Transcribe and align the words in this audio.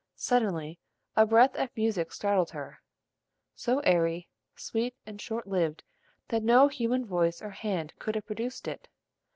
Suddenly 0.15 0.79
a 1.15 1.27
breath 1.27 1.53
of 1.59 1.69
music 1.77 2.11
startled 2.11 2.49
her, 2.49 2.81
so 3.53 3.81
airy, 3.81 4.27
sweet, 4.55 4.95
and 5.05 5.21
short 5.21 5.45
lived 5.45 5.83
that 6.29 6.41
no 6.41 6.67
human 6.69 7.05
voice 7.05 7.39
or 7.39 7.51
hand 7.51 7.93
could 7.99 8.15
have 8.15 8.25
produced 8.25 8.67
it. 8.67 8.87